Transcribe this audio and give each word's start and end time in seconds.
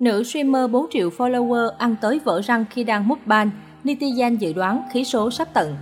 Nữ 0.00 0.24
streamer 0.24 0.70
4 0.70 0.86
triệu 0.90 1.10
follower 1.10 1.70
ăn 1.78 1.96
tới 2.00 2.20
vỡ 2.24 2.40
răng 2.40 2.64
khi 2.70 2.84
đang 2.84 3.08
mukbang, 3.08 3.50
netizen 3.84 4.36
dự 4.36 4.52
đoán 4.52 4.82
khí 4.92 5.04
số 5.04 5.30
sắp 5.30 5.48
tận. 5.54 5.76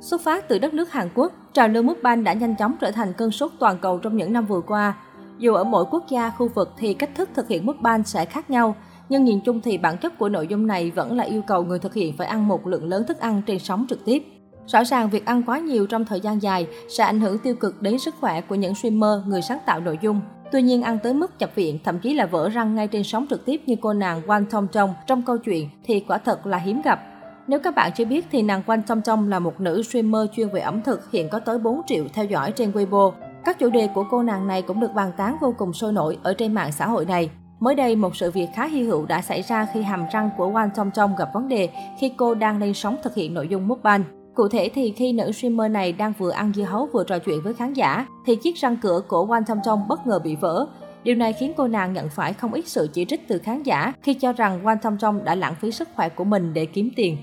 Xuất 0.00 0.20
phát 0.20 0.48
từ 0.48 0.58
đất 0.58 0.74
nước 0.74 0.92
Hàn 0.92 1.08
Quốc, 1.14 1.32
trào 1.52 1.68
lưu 1.68 1.94
ban 2.02 2.24
đã 2.24 2.32
nhanh 2.32 2.56
chóng 2.56 2.74
trở 2.80 2.90
thành 2.90 3.12
cơn 3.12 3.30
sốt 3.30 3.52
toàn 3.58 3.78
cầu 3.78 3.98
trong 3.98 4.16
những 4.16 4.32
năm 4.32 4.46
vừa 4.46 4.60
qua. 4.60 4.96
Dù 5.38 5.54
ở 5.54 5.64
mỗi 5.64 5.84
quốc 5.90 6.04
gia, 6.08 6.30
khu 6.30 6.48
vực 6.48 6.72
thì 6.78 6.94
cách 6.94 7.10
thức 7.14 7.28
thực 7.34 7.48
hiện 7.48 7.66
mukbang 7.66 8.04
sẽ 8.04 8.24
khác 8.24 8.50
nhau, 8.50 8.76
nhưng 9.08 9.24
nhìn 9.24 9.40
chung 9.40 9.60
thì 9.60 9.78
bản 9.78 9.98
chất 9.98 10.18
của 10.18 10.28
nội 10.28 10.46
dung 10.46 10.66
này 10.66 10.90
vẫn 10.90 11.16
là 11.16 11.24
yêu 11.24 11.42
cầu 11.46 11.64
người 11.64 11.78
thực 11.78 11.94
hiện 11.94 12.16
phải 12.16 12.26
ăn 12.26 12.48
một 12.48 12.66
lượng 12.66 12.88
lớn 12.88 13.04
thức 13.08 13.18
ăn 13.18 13.42
trên 13.46 13.58
sóng 13.58 13.86
trực 13.88 14.04
tiếp. 14.04 14.22
Rõ 14.66 14.84
ràng 14.84 15.10
việc 15.10 15.26
ăn 15.26 15.42
quá 15.42 15.58
nhiều 15.58 15.86
trong 15.86 16.04
thời 16.04 16.20
gian 16.20 16.42
dài 16.42 16.66
sẽ 16.88 17.04
ảnh 17.04 17.20
hưởng 17.20 17.38
tiêu 17.38 17.54
cực 17.54 17.82
đến 17.82 17.98
sức 17.98 18.14
khỏe 18.20 18.40
của 18.40 18.54
những 18.54 18.74
streamer, 18.74 19.26
người 19.26 19.42
sáng 19.42 19.58
tạo 19.66 19.80
nội 19.80 19.98
dung. 20.02 20.20
Tuy 20.54 20.62
nhiên 20.62 20.82
ăn 20.82 20.98
tới 20.98 21.14
mức 21.14 21.30
nhập 21.38 21.50
viện, 21.54 21.78
thậm 21.84 21.98
chí 21.98 22.14
là 22.14 22.26
vỡ 22.26 22.48
răng 22.48 22.74
ngay 22.74 22.88
trên 22.88 23.04
sóng 23.04 23.26
trực 23.30 23.44
tiếp 23.44 23.60
như 23.66 23.76
cô 23.80 23.92
nàng 23.92 24.22
Wan 24.26 24.44
Thong 24.50 24.68
Trong 24.68 24.94
trong 25.06 25.22
câu 25.22 25.38
chuyện 25.38 25.68
thì 25.84 26.00
quả 26.00 26.18
thật 26.18 26.46
là 26.46 26.58
hiếm 26.58 26.82
gặp. 26.84 27.00
Nếu 27.46 27.58
các 27.58 27.74
bạn 27.74 27.90
chưa 27.96 28.04
biết 28.04 28.26
thì 28.32 28.42
nàng 28.42 28.62
Wan 28.66 28.82
Thong 28.86 29.02
Trong 29.02 29.28
là 29.28 29.38
một 29.38 29.60
nữ 29.60 29.82
streamer 29.82 30.22
chuyên 30.36 30.48
về 30.48 30.60
ẩm 30.60 30.82
thực 30.82 31.10
hiện 31.10 31.28
có 31.28 31.38
tới 31.38 31.58
4 31.58 31.80
triệu 31.86 32.04
theo 32.14 32.24
dõi 32.24 32.52
trên 32.52 32.72
Weibo. 32.72 33.12
Các 33.44 33.58
chủ 33.58 33.70
đề 33.70 33.88
của 33.94 34.04
cô 34.10 34.22
nàng 34.22 34.46
này 34.46 34.62
cũng 34.62 34.80
được 34.80 34.92
bàn 34.94 35.12
tán 35.16 35.36
vô 35.40 35.54
cùng 35.58 35.72
sôi 35.72 35.92
nổi 35.92 36.18
ở 36.22 36.34
trên 36.34 36.54
mạng 36.54 36.72
xã 36.72 36.86
hội 36.86 37.04
này. 37.04 37.30
Mới 37.60 37.74
đây, 37.74 37.96
một 37.96 38.16
sự 38.16 38.30
việc 38.30 38.48
khá 38.54 38.66
hy 38.66 38.82
hữu 38.82 39.06
đã 39.06 39.22
xảy 39.22 39.42
ra 39.42 39.66
khi 39.74 39.82
hàm 39.82 40.04
răng 40.12 40.30
của 40.38 40.50
Wan 40.50 40.68
Thong 40.74 40.90
Trong 40.90 41.16
gặp 41.16 41.28
vấn 41.34 41.48
đề 41.48 41.68
khi 41.98 42.12
cô 42.16 42.34
đang 42.34 42.58
lên 42.58 42.74
sóng 42.74 42.96
thực 43.02 43.14
hiện 43.14 43.34
nội 43.34 43.48
dung 43.48 43.68
mukbang. 43.68 44.04
Cụ 44.34 44.48
thể 44.48 44.70
thì 44.74 44.92
khi 44.96 45.12
nữ 45.12 45.32
streamer 45.32 45.72
này 45.72 45.92
đang 45.92 46.12
vừa 46.18 46.30
ăn 46.30 46.52
dưa 46.54 46.62
hấu 46.62 46.88
vừa 46.92 47.04
trò 47.04 47.18
chuyện 47.18 47.40
với 47.42 47.54
khán 47.54 47.72
giả, 47.72 48.06
thì 48.26 48.36
chiếc 48.36 48.56
răng 48.56 48.76
cửa 48.82 49.00
của 49.08 49.26
Wan 49.26 49.42
Tong 49.46 49.58
Tong 49.64 49.88
bất 49.88 50.06
ngờ 50.06 50.18
bị 50.24 50.36
vỡ. 50.36 50.66
Điều 51.04 51.14
này 51.14 51.32
khiến 51.32 51.52
cô 51.56 51.66
nàng 51.68 51.92
nhận 51.92 52.08
phải 52.08 52.32
không 52.32 52.52
ít 52.52 52.68
sự 52.68 52.88
chỉ 52.92 53.04
trích 53.04 53.28
từ 53.28 53.38
khán 53.38 53.62
giả 53.62 53.92
khi 54.02 54.14
cho 54.14 54.32
rằng 54.32 54.64
Wan 54.64 54.76
Tong 54.82 54.98
Tong 54.98 55.24
đã 55.24 55.34
lãng 55.34 55.54
phí 55.60 55.70
sức 55.70 55.88
khỏe 55.94 56.08
của 56.08 56.24
mình 56.24 56.54
để 56.54 56.66
kiếm 56.66 56.90
tiền. 56.96 57.16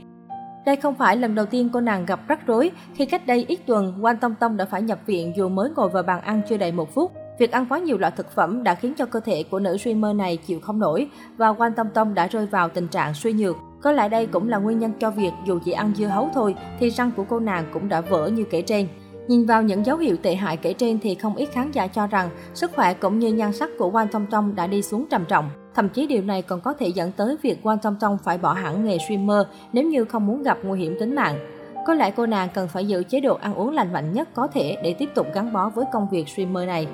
Đây 0.66 0.76
không 0.76 0.96
phải 0.96 1.18
lần 1.18 1.36
đầu 1.36 1.46
tiên 1.46 1.70
cô 1.74 1.82
nàng 1.82 2.06
gặp 2.06 2.20
rắc 2.28 2.48
rối 2.48 2.72
khi 2.96 3.06
cách 3.06 3.28
đây 3.28 3.46
ít 3.48 3.60
tuần 3.66 3.94
Wan 4.02 4.16
Tông 4.18 4.36
Tông 4.36 4.58
đã 4.58 4.66
phải 4.66 4.82
nhập 4.82 5.00
viện 5.06 5.34
dù 5.36 5.50
mới 5.50 5.70
ngồi 5.76 5.90
vào 5.90 6.04
bàn 6.04 6.22
ăn 6.22 6.42
chưa 6.50 6.58
đầy 6.58 6.72
một 6.72 6.94
phút. 6.94 7.12
Việc 7.40 7.52
ăn 7.52 7.66
quá 7.70 7.80
nhiều 7.80 7.98
loại 7.98 8.12
thực 8.16 8.32
phẩm 8.32 8.64
đã 8.64 8.76
khiến 8.76 8.94
cho 8.98 9.06
cơ 9.06 9.20
thể 9.20 9.44
của 9.44 9.60
nữ 9.60 9.78
streamer 9.78 10.16
này 10.16 10.38
chịu 10.38 10.60
không 10.60 10.80
nổi 10.80 11.10
và 11.38 11.52
Wan 11.52 11.74
Tông 11.74 11.90
Tông 11.94 12.14
đã 12.14 12.28
rơi 12.28 12.46
vào 12.46 12.70
tình 12.70 12.88
trạng 12.88 13.14
suy 13.14 13.34
nhược. 13.34 13.56
Có 13.82 13.92
lẽ 13.92 14.10
đây 14.10 14.26
cũng 14.26 14.50
là 14.50 14.58
nguyên 14.58 14.80
nhân 14.80 14.92
cho 15.00 15.12
việc 15.12 15.32
dù 15.46 15.60
chỉ 15.66 15.72
ăn 15.72 15.94
dưa 15.96 16.06
hấu 16.06 16.30
thôi, 16.34 16.56
thì 16.80 16.90
răng 16.90 17.12
của 17.18 17.24
cô 17.30 17.40
nàng 17.40 17.66
cũng 17.74 17.90
đã 17.90 18.02
vỡ 18.02 18.28
như 18.28 18.44
kể 18.44 18.62
trên. 18.62 18.88
Nhìn 19.28 19.46
vào 19.46 19.64
những 19.64 19.86
dấu 19.86 19.98
hiệu 19.98 20.16
tệ 20.22 20.36
hại 20.36 20.58
kể 20.58 20.74
trên 20.74 21.00
thì 21.00 21.16
không 21.16 21.36
ít 21.36 21.46
khán 21.46 21.72
giả 21.72 21.88
cho 21.88 22.08
rằng 22.08 22.30
sức 22.54 22.72
khỏe 22.76 22.94
cũng 22.94 23.20
như 23.20 23.34
nhan 23.34 23.54
sắc 23.54 23.70
của 23.78 23.92
Wang 23.92 24.08
Tong 24.08 24.26
Tong 24.26 24.56
đã 24.56 24.68
đi 24.68 24.82
xuống 24.82 25.06
trầm 25.10 25.26
trọng. 25.26 25.50
Thậm 25.76 25.90
chí 25.90 26.08
điều 26.08 26.22
này 26.22 26.42
còn 26.42 26.62
có 26.62 26.74
thể 26.74 26.88
dẫn 26.88 27.12
tới 27.12 27.38
việc 27.42 27.60
Wang 27.64 27.78
Tong 27.78 27.96
Tong 28.00 28.18
phải 28.24 28.38
bỏ 28.38 28.54
hẳn 28.54 28.86
nghề 28.86 28.98
streamer 28.98 29.46
nếu 29.74 29.84
như 29.84 30.06
không 30.06 30.28
muốn 30.28 30.44
gặp 30.44 30.58
nguy 30.64 30.80
hiểm 30.80 30.96
tính 31.00 31.16
mạng. 31.16 31.40
Có 31.88 31.94
lẽ 31.94 32.12
cô 32.12 32.26
nàng 32.26 32.50
cần 32.54 32.68
phải 32.68 32.88
giữ 32.88 33.04
chế 33.04 33.20
độ 33.20 33.36
ăn 33.36 33.56
uống 33.56 33.70
lành 33.70 33.94
mạnh 33.94 34.14
nhất 34.14 34.30
có 34.34 34.48
thể 34.48 34.78
để 34.84 34.94
tiếp 34.94 35.10
tục 35.16 35.28
gắn 35.34 35.54
bó 35.54 35.70
với 35.70 35.86
công 35.92 36.08
việc 36.12 36.30
streamer 36.30 36.68
này. 36.68 36.88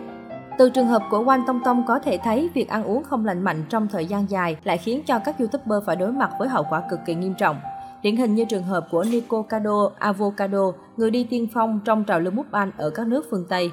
Từ 0.58 0.70
trường 0.70 0.88
hợp 0.88 1.04
của 1.10 1.24
Wang 1.24 1.46
Tông 1.48 1.60
Tông 1.64 1.84
có 1.88 2.00
thể 2.00 2.20
thấy 2.24 2.50
việc 2.54 2.70
ăn 2.70 2.84
uống 2.84 3.04
không 3.04 3.26
lành 3.26 3.44
mạnh 3.44 3.64
trong 3.70 3.88
thời 3.88 4.06
gian 4.06 4.30
dài 4.30 4.58
lại 4.64 4.78
khiến 4.78 5.04
cho 5.06 5.20
các 5.20 5.40
YouTuber 5.40 5.84
phải 5.86 5.96
đối 5.96 6.12
mặt 6.12 6.32
với 6.40 6.48
hậu 6.48 6.66
quả 6.70 6.82
cực 6.90 7.00
kỳ 7.06 7.16
nghiêm 7.16 7.34
trọng. 7.34 7.60
Điển 8.04 8.16
hình 8.16 8.36
như 8.36 8.46
trường 8.46 8.64
hợp 8.64 8.88
của 8.92 9.04
Nico 9.04 9.42
Cado 9.42 9.92
Avocado, 10.00 10.72
người 10.98 11.12
đi 11.12 11.24
tiên 11.30 11.48
phong 11.54 11.80
trong 11.86 12.04
trào 12.04 12.20
lưu 12.20 12.34
mukbang 12.34 12.72
ở 12.78 12.90
các 12.90 13.08
nước 13.08 13.26
phương 13.32 13.46
Tây. 13.50 13.72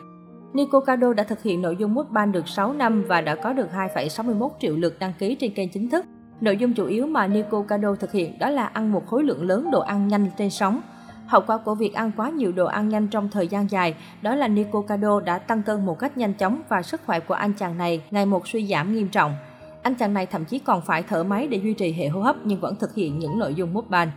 Nico 0.52 0.80
Cado 0.80 1.12
đã 1.12 1.24
thực 1.24 1.42
hiện 1.42 1.62
nội 1.62 1.76
dung 1.78 1.94
mukbang 1.94 2.32
được 2.32 2.48
6 2.48 2.72
năm 2.72 3.04
và 3.08 3.20
đã 3.20 3.34
có 3.34 3.52
được 3.52 3.68
2,61 3.76 4.48
triệu 4.60 4.76
lượt 4.76 4.98
đăng 4.98 5.12
ký 5.18 5.34
trên 5.34 5.54
kênh 5.54 5.68
chính 5.68 5.90
thức. 5.90 6.04
Nội 6.40 6.56
dung 6.56 6.72
chủ 6.72 6.86
yếu 6.86 7.06
mà 7.06 7.26
Nico 7.26 7.62
Cado 7.62 7.94
thực 7.94 8.12
hiện 8.12 8.38
đó 8.38 8.50
là 8.50 8.66
ăn 8.66 8.92
một 8.92 9.06
khối 9.06 9.22
lượng 9.22 9.42
lớn 9.42 9.70
đồ 9.70 9.80
ăn 9.80 10.08
nhanh 10.08 10.26
trên 10.38 10.50
sóng. 10.50 10.80
Hậu 11.26 11.40
quả 11.46 11.58
của 11.58 11.74
việc 11.74 11.94
ăn 11.94 12.10
quá 12.16 12.30
nhiều 12.30 12.52
đồ 12.52 12.66
ăn 12.66 12.88
nhanh 12.88 13.08
trong 13.08 13.28
thời 13.30 13.48
gian 13.48 13.70
dài, 13.70 13.94
đó 14.22 14.34
là 14.34 14.48
Nico 14.48 14.82
Cado 14.82 15.20
đã 15.20 15.38
tăng 15.38 15.62
cân 15.62 15.86
một 15.86 15.98
cách 15.98 16.18
nhanh 16.18 16.34
chóng 16.34 16.62
và 16.68 16.82
sức 16.82 17.00
khỏe 17.06 17.20
của 17.20 17.34
anh 17.34 17.52
chàng 17.52 17.78
này 17.78 18.02
ngày 18.10 18.26
một 18.26 18.48
suy 18.48 18.66
giảm 18.66 18.94
nghiêm 18.94 19.08
trọng. 19.08 19.34
Anh 19.82 19.94
chàng 19.94 20.14
này 20.14 20.26
thậm 20.26 20.44
chí 20.44 20.58
còn 20.58 20.82
phải 20.86 21.02
thở 21.02 21.24
máy 21.24 21.46
để 21.46 21.60
duy 21.62 21.74
trì 21.74 21.92
hệ 21.92 22.08
hô 22.08 22.20
hấp 22.20 22.36
nhưng 22.44 22.60
vẫn 22.60 22.76
thực 22.76 22.94
hiện 22.94 23.18
những 23.18 23.38
nội 23.38 23.54
dung 23.54 23.74
mukbang. 23.74 24.10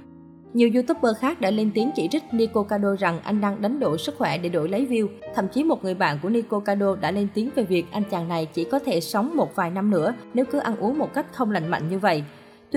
Nhiều 0.53 0.69
YouTuber 0.73 1.17
khác 1.19 1.41
đã 1.41 1.51
lên 1.51 1.71
tiếng 1.73 1.91
chỉ 1.95 2.07
trích 2.07 2.23
Nico 2.31 2.63
Cado 2.63 2.95
rằng 2.99 3.19
anh 3.23 3.41
đang 3.41 3.61
đánh 3.61 3.79
đổi 3.79 3.97
sức 3.97 4.15
khỏe 4.17 4.37
để 4.37 4.49
đổi 4.49 4.69
lấy 4.69 4.85
view. 4.85 5.07
Thậm 5.35 5.47
chí 5.47 5.63
một 5.63 5.83
người 5.83 5.93
bạn 5.93 6.19
của 6.23 6.29
Nico 6.29 6.59
Cado 6.59 6.95
đã 6.95 7.11
lên 7.11 7.27
tiếng 7.33 7.49
về 7.55 7.63
việc 7.63 7.85
anh 7.91 8.03
chàng 8.11 8.27
này 8.27 8.45
chỉ 8.53 8.63
có 8.63 8.79
thể 8.79 9.01
sống 9.01 9.35
một 9.35 9.55
vài 9.55 9.69
năm 9.69 9.89
nữa 9.89 10.13
nếu 10.33 10.45
cứ 10.45 10.59
ăn 10.59 10.75
uống 10.77 10.99
một 10.99 11.13
cách 11.13 11.25
không 11.31 11.51
lành 11.51 11.67
mạnh 11.67 11.89
như 11.89 11.99
vậy. 11.99 12.23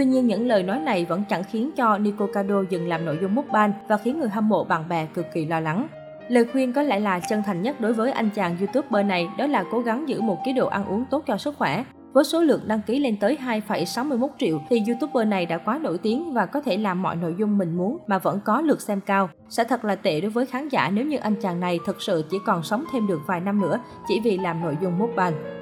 Tuy 0.00 0.06
nhiên, 0.06 0.26
những 0.26 0.46
lời 0.48 0.62
nói 0.62 0.80
này 0.80 1.04
vẫn 1.04 1.22
chẳng 1.28 1.44
khiến 1.44 1.70
cho 1.76 1.98
Nico 1.98 2.26
Cado 2.26 2.62
dừng 2.70 2.88
làm 2.88 3.04
nội 3.04 3.18
dung 3.22 3.34
mukbang 3.34 3.72
và 3.88 3.96
khiến 3.96 4.20
người 4.20 4.28
hâm 4.28 4.48
mộ 4.48 4.64
bạn 4.64 4.88
bè 4.88 5.06
cực 5.14 5.26
kỳ 5.34 5.46
lo 5.46 5.60
lắng. 5.60 5.86
Lời 6.28 6.44
khuyên 6.52 6.72
có 6.72 6.82
lẽ 6.82 7.00
là 7.00 7.20
chân 7.20 7.42
thành 7.46 7.62
nhất 7.62 7.80
đối 7.80 7.92
với 7.92 8.12
anh 8.12 8.30
chàng 8.34 8.56
YouTuber 8.58 9.06
này 9.06 9.28
đó 9.38 9.46
là 9.46 9.64
cố 9.70 9.80
gắng 9.80 10.08
giữ 10.08 10.20
một 10.20 10.38
chế 10.44 10.52
độ 10.52 10.66
ăn 10.66 10.84
uống 10.84 11.04
tốt 11.10 11.24
cho 11.26 11.36
sức 11.36 11.56
khỏe. 11.58 11.84
Với 12.12 12.24
số 12.24 12.42
lượng 12.42 12.60
đăng 12.66 12.80
ký 12.86 12.98
lên 12.98 13.16
tới 13.16 13.38
2,61 13.46 14.28
triệu 14.38 14.60
thì 14.70 14.82
YouTuber 14.86 15.28
này 15.28 15.46
đã 15.46 15.58
quá 15.58 15.78
nổi 15.82 15.98
tiếng 15.98 16.32
và 16.32 16.46
có 16.46 16.60
thể 16.60 16.76
làm 16.76 17.02
mọi 17.02 17.16
nội 17.16 17.34
dung 17.38 17.58
mình 17.58 17.76
muốn 17.76 17.98
mà 18.06 18.18
vẫn 18.18 18.40
có 18.44 18.60
lượt 18.60 18.80
xem 18.80 19.00
cao. 19.00 19.30
Sẽ 19.48 19.64
thật 19.64 19.84
là 19.84 19.94
tệ 19.96 20.20
đối 20.20 20.30
với 20.30 20.46
khán 20.46 20.68
giả 20.68 20.90
nếu 20.90 21.04
như 21.06 21.16
anh 21.16 21.34
chàng 21.34 21.60
này 21.60 21.78
thực 21.86 22.02
sự 22.02 22.24
chỉ 22.30 22.38
còn 22.46 22.62
sống 22.62 22.84
thêm 22.92 23.06
được 23.06 23.20
vài 23.26 23.40
năm 23.40 23.60
nữa 23.60 23.80
chỉ 24.08 24.20
vì 24.24 24.38
làm 24.38 24.60
nội 24.60 24.76
dung 24.80 24.98
mukbang. 24.98 25.59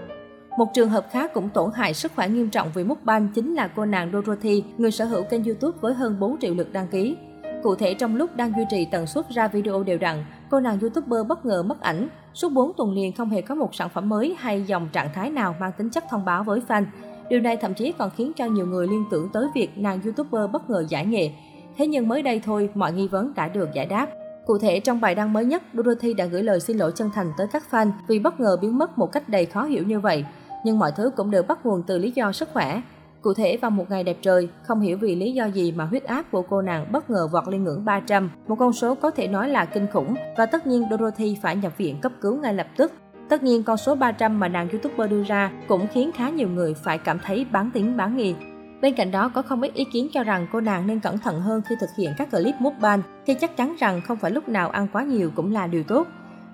Một 0.58 0.74
trường 0.74 0.88
hợp 0.88 1.06
khác 1.10 1.30
cũng 1.34 1.48
tổn 1.48 1.70
hại 1.74 1.94
sức 1.94 2.12
khỏe 2.16 2.28
nghiêm 2.28 2.50
trọng 2.50 2.70
vì 2.74 2.84
mukbang 2.84 3.28
chính 3.34 3.54
là 3.54 3.68
cô 3.68 3.84
nàng 3.84 4.12
Dorothy, 4.12 4.64
người 4.78 4.90
sở 4.90 5.04
hữu 5.04 5.22
kênh 5.22 5.44
YouTube 5.44 5.78
với 5.80 5.94
hơn 5.94 6.16
4 6.20 6.38
triệu 6.40 6.54
lượt 6.54 6.72
đăng 6.72 6.88
ký. 6.88 7.16
Cụ 7.62 7.74
thể 7.74 7.94
trong 7.94 8.16
lúc 8.16 8.36
đang 8.36 8.52
duy 8.56 8.64
trì 8.70 8.84
tần 8.90 9.06
suất 9.06 9.30
ra 9.30 9.48
video 9.48 9.82
đều 9.82 9.98
đặn, 9.98 10.24
cô 10.50 10.60
nàng 10.60 10.80
YouTuber 10.80 11.26
bất 11.26 11.46
ngờ 11.46 11.62
mất 11.62 11.80
ảnh. 11.80 12.08
Suốt 12.34 12.52
4 12.52 12.72
tuần 12.76 12.92
liền 12.92 13.12
không 13.12 13.30
hề 13.30 13.42
có 13.42 13.54
một 13.54 13.74
sản 13.74 13.88
phẩm 13.88 14.08
mới 14.08 14.36
hay 14.38 14.62
dòng 14.62 14.88
trạng 14.92 15.08
thái 15.14 15.30
nào 15.30 15.54
mang 15.60 15.72
tính 15.78 15.90
chất 15.90 16.04
thông 16.10 16.24
báo 16.24 16.44
với 16.44 16.60
fan. 16.68 16.84
Điều 17.30 17.40
này 17.40 17.56
thậm 17.56 17.74
chí 17.74 17.92
còn 17.92 18.10
khiến 18.16 18.32
cho 18.36 18.46
nhiều 18.46 18.66
người 18.66 18.86
liên 18.86 19.04
tưởng 19.10 19.28
tới 19.32 19.46
việc 19.54 19.78
nàng 19.78 20.00
YouTuber 20.02 20.50
bất 20.52 20.70
ngờ 20.70 20.84
giải 20.88 21.06
nghệ. 21.06 21.30
Thế 21.76 21.86
nhưng 21.86 22.08
mới 22.08 22.22
đây 22.22 22.40
thôi, 22.44 22.70
mọi 22.74 22.92
nghi 22.92 23.08
vấn 23.08 23.34
đã 23.34 23.48
được 23.48 23.68
giải 23.74 23.86
đáp. 23.86 24.06
Cụ 24.46 24.58
thể, 24.58 24.80
trong 24.80 25.00
bài 25.00 25.14
đăng 25.14 25.32
mới 25.32 25.44
nhất, 25.44 25.62
Dorothy 25.74 26.14
đã 26.14 26.24
gửi 26.24 26.42
lời 26.42 26.60
xin 26.60 26.78
lỗi 26.78 26.92
chân 26.94 27.10
thành 27.14 27.32
tới 27.38 27.46
các 27.52 27.62
fan 27.70 27.90
vì 28.08 28.18
bất 28.18 28.40
ngờ 28.40 28.56
biến 28.60 28.78
mất 28.78 28.98
một 28.98 29.12
cách 29.12 29.28
đầy 29.28 29.46
khó 29.46 29.64
hiểu 29.64 29.84
như 29.84 30.00
vậy. 30.00 30.24
Nhưng 30.64 30.78
mọi 30.78 30.92
thứ 30.96 31.10
cũng 31.16 31.30
đều 31.30 31.42
bắt 31.42 31.66
nguồn 31.66 31.82
từ 31.86 31.98
lý 31.98 32.10
do 32.10 32.32
sức 32.32 32.48
khỏe. 32.52 32.82
Cụ 33.22 33.34
thể 33.34 33.56
vào 33.56 33.70
một 33.70 33.90
ngày 33.90 34.04
đẹp 34.04 34.16
trời, 34.22 34.48
không 34.62 34.80
hiểu 34.80 34.98
vì 35.00 35.16
lý 35.16 35.32
do 35.32 35.46
gì 35.46 35.72
mà 35.72 35.84
huyết 35.84 36.04
áp 36.04 36.24
của 36.32 36.42
cô 36.42 36.62
nàng 36.62 36.92
bất 36.92 37.10
ngờ 37.10 37.28
vọt 37.32 37.48
lên 37.48 37.64
ngưỡng 37.64 37.84
300, 37.84 38.30
một 38.46 38.56
con 38.58 38.72
số 38.72 38.94
có 38.94 39.10
thể 39.10 39.28
nói 39.28 39.48
là 39.48 39.64
kinh 39.64 39.86
khủng 39.92 40.14
và 40.36 40.46
tất 40.46 40.66
nhiên 40.66 40.86
Dorothy 40.90 41.36
phải 41.42 41.56
nhập 41.56 41.72
viện 41.76 42.00
cấp 42.00 42.12
cứu 42.20 42.36
ngay 42.36 42.54
lập 42.54 42.66
tức. 42.76 42.92
Tất 43.28 43.42
nhiên 43.42 43.62
con 43.62 43.76
số 43.76 43.94
300 43.94 44.40
mà 44.40 44.48
nàng 44.48 44.68
YouTuber 44.68 45.10
đưa 45.10 45.22
ra 45.22 45.52
cũng 45.68 45.86
khiến 45.92 46.10
khá 46.14 46.28
nhiều 46.28 46.48
người 46.48 46.74
phải 46.74 46.98
cảm 46.98 47.18
thấy 47.24 47.46
bán 47.52 47.70
tính 47.74 47.96
bán 47.96 48.16
nghi. 48.16 48.34
Bên 48.80 48.94
cạnh 48.94 49.10
đó 49.10 49.28
có 49.34 49.42
không 49.42 49.62
ít 49.62 49.74
ý 49.74 49.84
kiến 49.84 50.08
cho 50.12 50.24
rằng 50.24 50.46
cô 50.52 50.60
nàng 50.60 50.86
nên 50.86 51.00
cẩn 51.00 51.18
thận 51.18 51.40
hơn 51.40 51.62
khi 51.68 51.74
thực 51.80 51.90
hiện 51.98 52.10
các 52.18 52.30
clip 52.30 52.54
mukbang 52.58 53.02
khi 53.26 53.34
chắc 53.34 53.56
chắn 53.56 53.76
rằng 53.78 54.00
không 54.00 54.16
phải 54.16 54.30
lúc 54.30 54.48
nào 54.48 54.70
ăn 54.70 54.86
quá 54.92 55.02
nhiều 55.02 55.30
cũng 55.34 55.52
là 55.52 55.66
điều 55.66 55.82
tốt. 55.82 56.06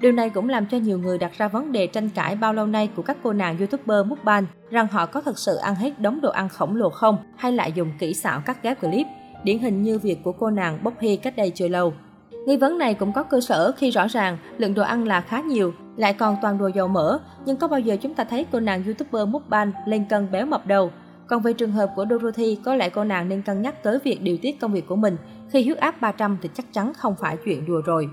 Điều 0.05 0.13
này 0.13 0.31
cũng 0.31 0.49
làm 0.49 0.67
cho 0.67 0.79
nhiều 0.79 0.99
người 0.99 1.19
đặt 1.19 1.33
ra 1.39 1.49
vấn 1.49 1.73
đề 1.73 1.87
tranh 1.87 2.09
cãi 2.15 2.37
bao 2.37 2.55
lâu 2.55 2.67
nay 2.67 2.91
của 2.97 3.03
các 3.03 3.17
cô 3.23 3.33
nàng 3.33 3.59
YouTuber 3.59 4.07
mukbang 4.07 4.47
rằng 4.71 4.87
họ 4.91 5.07
có 5.07 5.21
thực 5.21 5.39
sự 5.39 5.57
ăn 5.57 5.75
hết 5.75 6.01
đống 6.01 6.21
đồ 6.21 6.31
ăn 6.31 6.49
khổng 6.49 6.77
lồ 6.77 6.91
không 6.91 7.17
hay 7.37 7.53
lại 7.53 7.73
dùng 7.73 7.93
kỹ 7.99 8.15
xảo 8.15 8.41
cắt 8.41 8.63
ghép 8.63 8.81
clip, 8.81 9.07
điển 9.45 9.59
hình 9.59 9.83
như 9.83 9.99
việc 9.99 10.19
của 10.25 10.33
cô 10.33 10.51
nàng 10.51 10.79
Bốc 10.83 10.95
Hy 11.01 11.17
cách 11.17 11.37
đây 11.37 11.51
chưa 11.51 11.69
lâu. 11.69 11.93
Nghi 12.47 12.57
vấn 12.57 12.79
này 12.79 12.95
cũng 12.95 13.13
có 13.13 13.23
cơ 13.23 13.41
sở 13.41 13.73
khi 13.77 13.91
rõ 13.91 14.07
ràng 14.07 14.39
lượng 14.59 14.75
đồ 14.75 14.83
ăn 14.83 15.07
là 15.07 15.21
khá 15.21 15.41
nhiều, 15.41 15.75
lại 15.97 16.13
còn 16.13 16.37
toàn 16.43 16.59
đồ 16.59 16.67
dầu 16.67 16.89
mỡ, 16.89 17.19
nhưng 17.47 17.57
có 17.57 17.69
bao 17.69 17.81
giờ 17.81 17.97
chúng 18.03 18.15
ta 18.15 18.25
thấy 18.25 18.47
cô 18.53 18.61
nàng 18.61 18.85
YouTuber 18.85 19.29
mukbang 19.29 19.73
lên 19.87 20.05
cân 20.09 20.31
béo 20.31 20.47
mập 20.47 20.67
đầu. 20.67 20.91
Còn 21.27 21.43
về 21.43 21.53
trường 21.53 21.73
hợp 21.73 21.91
của 21.97 22.07
Dorothy, 22.11 22.59
có 22.65 22.75
lẽ 22.75 22.89
cô 22.89 23.05
nàng 23.05 23.29
nên 23.29 23.43
cân 23.43 23.63
nhắc 23.63 23.83
tới 23.83 23.99
việc 24.05 24.23
điều 24.23 24.37
tiết 24.43 24.61
công 24.61 24.73
việc 24.73 24.87
của 24.87 24.97
mình. 24.97 25.17
Khi 25.51 25.65
huyết 25.65 25.79
áp 25.79 26.01
300 26.01 26.39
thì 26.43 26.49
chắc 26.55 26.73
chắn 26.73 26.93
không 26.95 27.15
phải 27.21 27.37
chuyện 27.45 27.67
đùa 27.67 27.83
rồi. 27.85 28.09